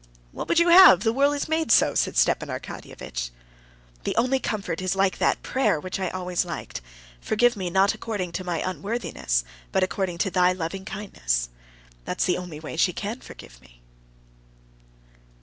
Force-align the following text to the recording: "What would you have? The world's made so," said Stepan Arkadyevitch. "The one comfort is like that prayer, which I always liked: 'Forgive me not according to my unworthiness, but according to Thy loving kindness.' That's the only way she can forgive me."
"What 0.31 0.47
would 0.49 0.57
you 0.57 0.69
have? 0.69 1.01
The 1.01 1.13
world's 1.13 1.47
made 1.47 1.71
so," 1.71 1.93
said 1.93 2.17
Stepan 2.17 2.49
Arkadyevitch. 2.49 3.29
"The 4.03 4.15
one 4.17 4.39
comfort 4.39 4.81
is 4.81 4.95
like 4.95 5.19
that 5.19 5.43
prayer, 5.43 5.79
which 5.79 5.99
I 5.99 6.09
always 6.09 6.43
liked: 6.43 6.81
'Forgive 7.19 7.55
me 7.55 7.69
not 7.69 7.93
according 7.93 8.31
to 8.31 8.43
my 8.43 8.67
unworthiness, 8.67 9.43
but 9.71 9.83
according 9.83 10.17
to 10.17 10.31
Thy 10.31 10.53
loving 10.53 10.85
kindness.' 10.85 11.49
That's 12.03 12.25
the 12.25 12.39
only 12.39 12.59
way 12.59 12.77
she 12.77 12.93
can 12.93 13.19
forgive 13.21 13.61
me." 13.61 13.83